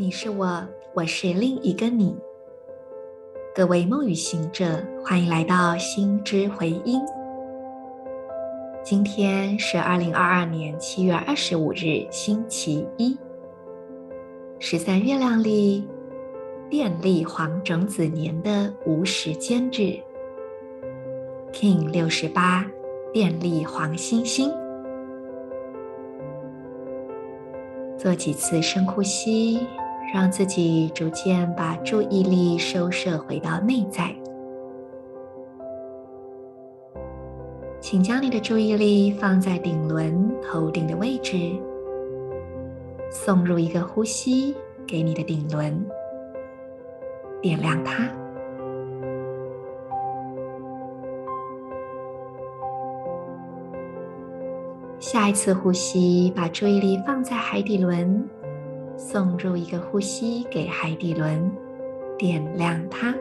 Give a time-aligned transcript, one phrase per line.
[0.00, 2.16] 你是我，我是另一个你。
[3.54, 7.02] 各位梦语行者，欢迎来到心之回音。
[8.82, 13.14] 今天是二零二二年七月二十五日，星期一，
[14.58, 15.86] 十三月亮历
[16.70, 20.00] 电力黄种子年的无时间日
[21.52, 22.64] ，King 六十八，
[23.12, 24.50] 电力黄星星。
[27.98, 29.60] 做几次深呼吸。
[30.12, 34.12] 让自己逐渐把注意力收摄回到内在，
[37.80, 41.52] 请将你的注意力放在顶轮头顶的位置，
[43.08, 45.80] 送入一个呼吸给你的顶轮，
[47.40, 48.08] 点亮它。
[54.98, 58.28] 下一次呼吸，把注意力放在海底轮。
[59.00, 61.50] 送入一个呼吸给海底轮，
[62.18, 63.14] 点亮它。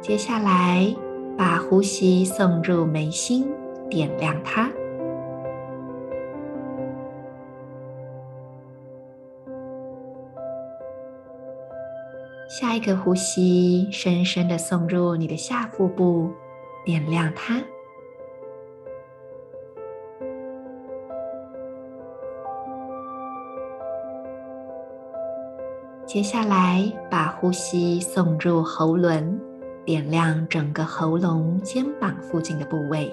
[0.00, 0.94] 接下来，
[1.36, 3.44] 把呼吸送入眉心，
[3.90, 4.70] 点亮它。
[12.48, 16.30] 下一个呼吸，深深的送入你的下腹部，
[16.84, 17.60] 点亮它。
[26.06, 29.40] 接下来，把呼吸送入喉轮，
[29.84, 33.12] 点亮整个喉咙、肩膀附近的部位。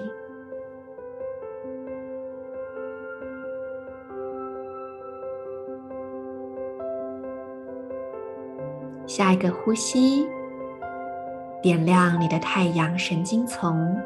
[9.06, 10.26] 下一个呼吸，
[11.60, 13.96] 点亮你的太阳神经丛，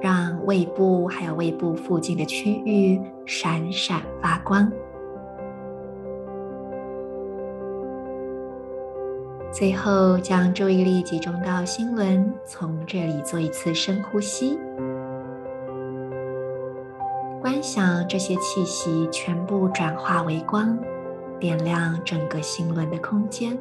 [0.00, 4.70] 让胃部还有胃部附近的区域闪闪发光。
[9.52, 14.58] 最后，将注意力集中到心轮，从这里做一次深呼吸，
[17.38, 20.78] 观想这些气息全部转化为光，
[21.38, 23.56] 点亮整个心轮的空间。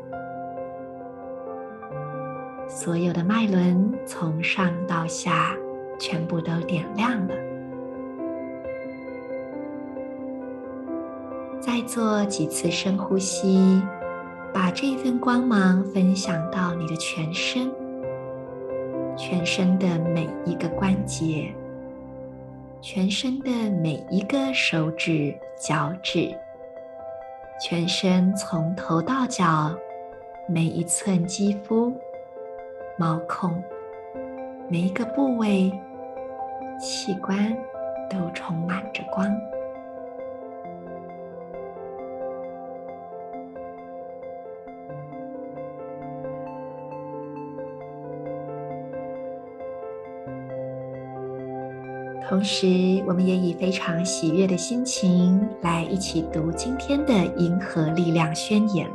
[2.70, 5.54] 所有的脉轮从上到下
[6.00, 7.36] 全部都点亮了。
[11.60, 13.84] 再做几次深呼吸。
[14.54, 17.72] 把这份光芒分享到你的全身，
[19.18, 21.54] 全身的每一个关节，
[22.82, 23.50] 全身的
[23.82, 26.36] 每一个手指、脚趾，
[27.62, 29.74] 全身从头到脚，
[30.48, 31.94] 每一寸肌肤、
[32.98, 33.64] 毛孔，
[34.68, 35.72] 每一个部位、
[36.78, 37.56] 器官
[38.10, 39.26] 都充满着光。
[52.32, 58.90] 同时，我们也以非常喜悦的心情来一起读今天的银河力量宣言。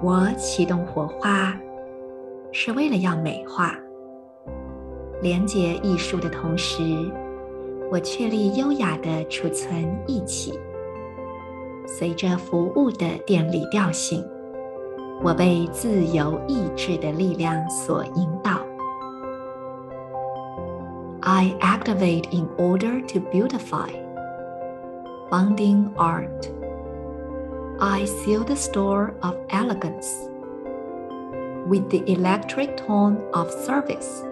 [0.00, 1.58] 我启动火花，
[2.52, 3.76] 是为了要美化、
[5.20, 6.84] 连接艺术的同时，
[7.90, 10.56] 我确立优雅的储存忆起。
[11.84, 14.24] 随着服务的电力调性，
[15.20, 18.67] 我被自由意志的力量所引导。
[21.30, 23.90] I activate in order to beautify.
[25.28, 26.50] Bonding art.
[27.80, 30.08] I seal the store of elegance
[31.66, 34.22] with the electric tone of service.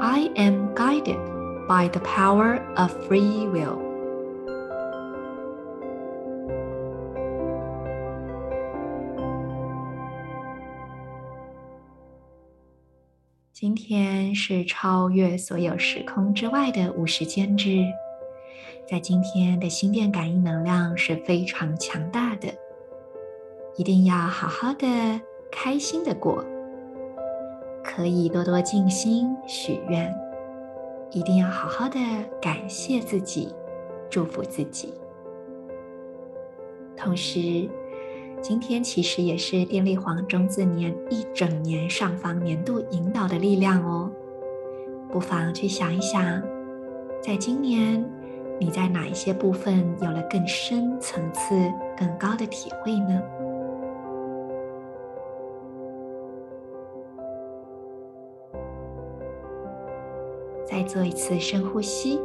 [0.00, 1.22] I am guided
[1.68, 3.89] by the power of free will.
[13.60, 17.84] 今天是超越所有时空之外的五时间日，
[18.88, 22.48] 在今天的心电感应能量是非常强大的，
[23.76, 25.20] 一定要好好的、
[25.52, 26.42] 开心的过，
[27.84, 30.10] 可以多多静心许愿，
[31.10, 31.98] 一定要好好的
[32.40, 33.54] 感谢自己，
[34.08, 34.94] 祝福自己，
[36.96, 37.68] 同时。
[38.42, 44.10] 今天其实也是电力黄中子年一整年上方年度引导的力量哦，
[45.10, 46.42] 不妨去想一想，
[47.22, 48.02] 在今年
[48.58, 51.54] 你在哪一些部分有了更深层次、
[51.96, 53.22] 更高的体会呢？
[60.64, 62.18] 再做一次深呼吸，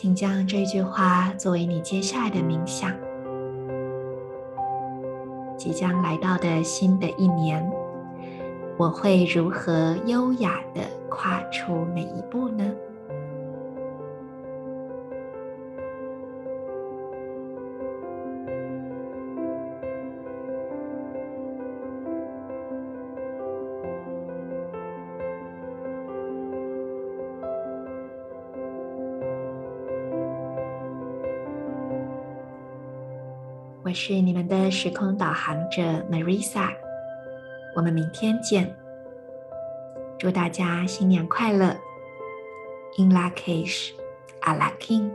[0.00, 2.92] 请将这句话作为你接下来的冥想。
[5.56, 7.68] 即将来到的新的一年，
[8.76, 12.64] 我会如何优雅的跨出每一步呢？
[33.88, 35.80] 我是你们的时空导航者
[36.10, 36.68] Marisa，
[37.74, 38.76] 我们明天见。
[40.18, 41.74] 祝大家新年快乐
[42.98, 43.92] ！In Lak'ech,
[44.42, 45.10] Ala K'in